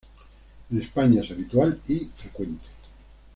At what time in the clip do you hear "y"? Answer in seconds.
1.87-2.05